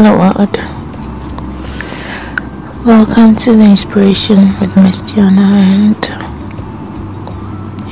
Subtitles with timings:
[0.00, 0.56] Hello, world.
[2.86, 6.22] Welcome to the inspiration with Miss and uh,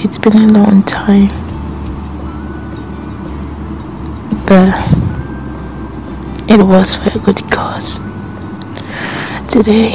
[0.05, 1.31] it's been a long time,
[4.47, 4.73] but
[6.49, 7.99] it was for a good cause.
[9.49, 9.95] Today,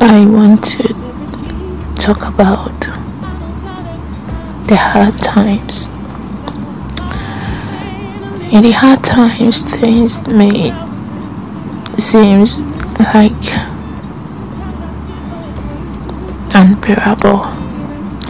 [0.00, 0.88] I want to
[1.94, 2.80] talk about
[4.66, 5.93] the hard times.
[8.54, 10.70] In the hard times, things may
[11.98, 12.44] seem
[13.00, 13.32] like
[16.54, 17.40] unbearable,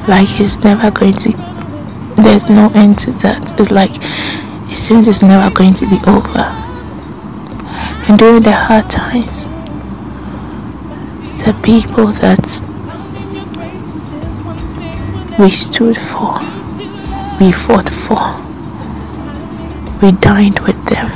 [0.08, 1.32] like it's never going to.
[2.16, 3.60] There's no end to that.
[3.60, 3.90] It's like
[4.70, 6.38] it seems it's never going to be over.
[8.08, 9.48] And during the hard times,
[11.44, 12.62] the people that
[15.38, 16.40] we stood for,
[17.38, 18.40] we fought for,
[20.04, 21.10] we dined with them,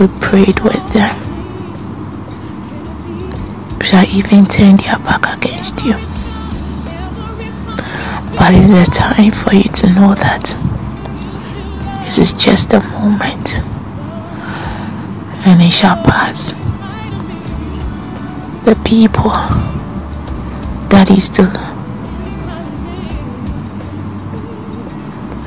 [0.00, 1.14] we prayed with them,
[3.80, 5.92] shall even turn their back against you.
[8.36, 10.56] But it is a time for you to know that
[12.04, 13.60] this is just a moment
[15.46, 16.50] and it shall pass.
[18.64, 19.30] The people
[20.90, 21.42] that is to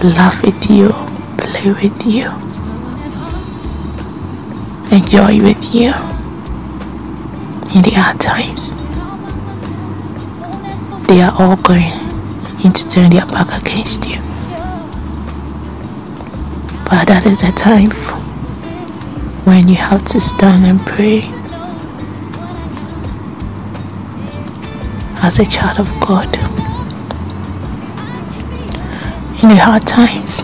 [0.08, 1.09] laugh with you,
[1.60, 2.26] play with you,
[4.96, 5.90] enjoy with you
[7.76, 8.74] in the hard times.
[11.08, 11.92] They are all going
[12.72, 14.22] to turn their back against you.
[16.86, 17.92] But that is the time
[19.46, 21.24] when you have to stand and pray
[25.22, 26.34] as a child of God.
[29.44, 30.44] In the hard times,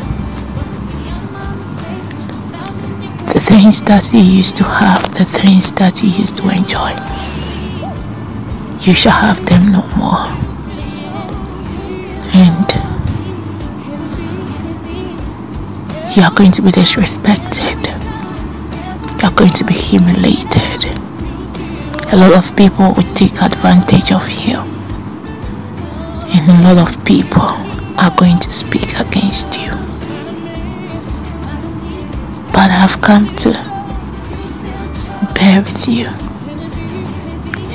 [3.55, 6.92] things that you used to have, the things that you used to enjoy,
[8.82, 10.27] you shall have them no more.
[12.36, 12.67] And
[16.15, 17.80] you are going to be disrespected.
[19.21, 21.05] You are going to be humiliated
[22.11, 24.60] a lot of people will take advantage of you
[26.30, 29.71] and a lot of people are going to speak against you
[32.65, 33.52] but I've come to
[35.36, 36.08] bear with you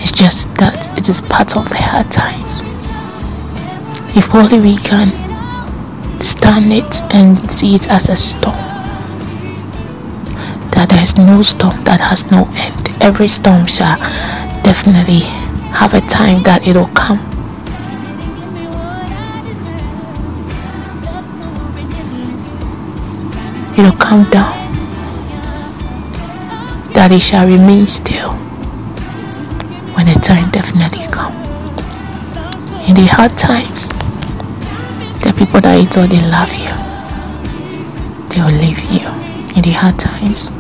[0.03, 2.63] it's just that it is part of the hard times
[4.17, 5.13] if only we can
[6.21, 8.57] stand it and see it as a storm
[10.73, 13.97] that there is no storm that has no end every storm shall
[14.65, 15.21] definitely
[15.71, 17.21] have a time that it'll come.
[23.79, 24.61] It'll come down.
[27.01, 28.33] That it shall remain still
[29.97, 31.33] when the time definitely come.
[32.85, 33.89] In the hard times,
[35.25, 36.69] the people that you thought they love you,
[38.29, 39.09] they will leave you.
[39.57, 40.51] In the hard times,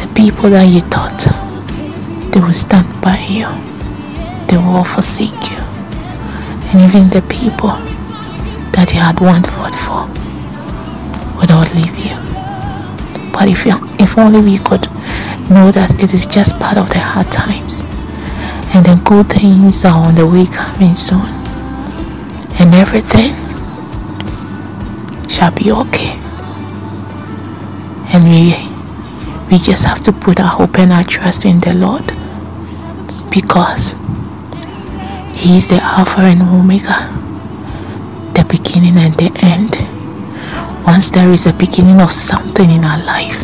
[0.00, 1.28] the people that you thought
[2.32, 3.44] they will stand by you.
[4.48, 5.60] They will forsake you.
[6.72, 7.76] And even the people
[8.72, 10.08] that you had one fought for
[11.36, 12.16] would all leave you.
[13.30, 14.88] But if, you, if only we could
[15.50, 17.82] know that it is just part of the hard times.
[18.72, 21.26] And the good things are on the way coming soon.
[22.58, 23.34] And everything
[25.28, 26.18] shall be okay.
[28.12, 28.54] And we
[29.50, 32.06] we just have to put our hope and our trust in the Lord.
[33.30, 33.94] Because
[35.34, 37.08] He is the Alpha and Omega,
[38.34, 39.76] the beginning and the end.
[40.86, 43.42] Once there is a beginning of something in our life,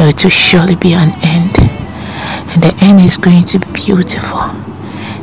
[0.00, 4.38] Uh, there will surely be an end, and the end is going to be beautiful.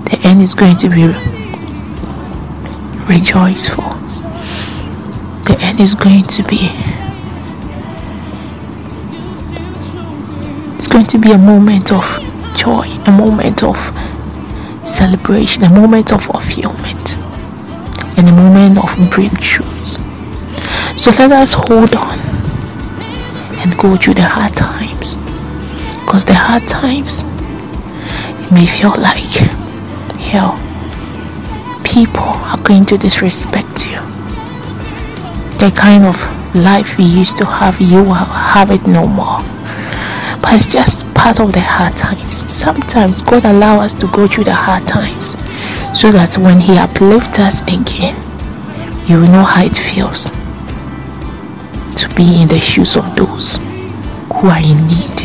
[0.05, 1.07] The end is going to be
[3.11, 3.89] rejoiceful.
[5.45, 6.69] The end is going to be
[10.75, 12.05] it's going to be a moment of
[12.55, 13.77] joy, a moment of
[14.87, 17.17] celebration, a moment of fulfillment,
[18.15, 19.97] and a moment of breakthroughs.
[20.99, 22.26] So let us hold on
[23.67, 25.15] and go through the hard times.
[26.05, 27.23] Because the hard times
[28.51, 29.33] may feel like
[30.19, 30.55] hell.
[31.83, 33.99] People are going to disrespect you.
[35.59, 36.17] The kind of
[36.55, 39.39] life we used to have, you will have it no more.
[40.41, 42.51] But it's just part of the hard times.
[42.53, 45.31] Sometimes God allow us to go through the hard times
[45.99, 48.15] so that when He uplifts us again,
[49.07, 50.29] you will know how it feels
[52.17, 53.57] be in the shoes of those
[54.33, 55.21] who are in need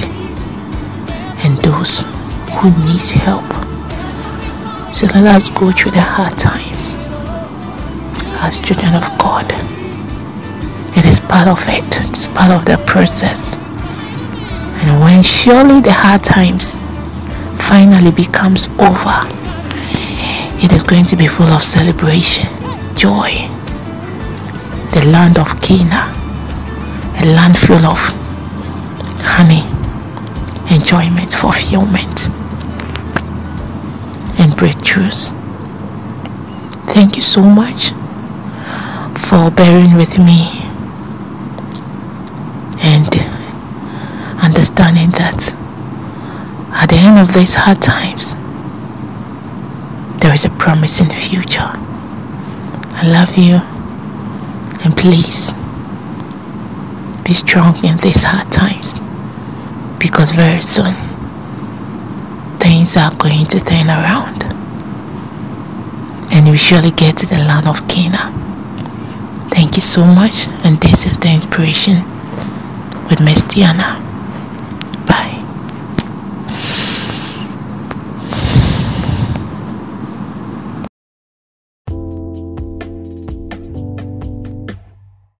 [1.41, 2.03] and those
[2.53, 3.49] who needs help.
[4.93, 6.93] So let us go through the hard times
[8.44, 9.47] as children of God.
[10.94, 12.09] It is part of it.
[12.11, 13.55] It is part of the process.
[14.85, 16.77] And when surely the hard times
[17.56, 19.25] finally becomes over,
[20.62, 22.49] it is going to be full of celebration,
[22.94, 23.49] joy.
[24.93, 26.22] The land of Canaan,
[27.23, 27.99] a land full of
[29.23, 29.63] honey,
[30.75, 32.29] enjoyment, fulfillment,
[34.41, 35.31] and breakthroughs.
[36.93, 37.91] Thank you so much
[39.17, 40.63] for bearing with me
[42.83, 43.09] and
[44.43, 45.55] understanding that
[46.73, 48.35] at the end of these hard times,
[50.21, 51.71] there is a promising future.
[52.95, 53.61] I love you
[54.85, 55.53] and please
[57.25, 58.99] be strong in these hard times
[59.99, 60.95] because very soon
[62.59, 64.45] things are going to turn around
[66.33, 68.33] and we surely get to the land of Canaan.
[69.51, 72.03] Thank you so much, and this is the inspiration
[73.09, 74.12] with Miss Diana.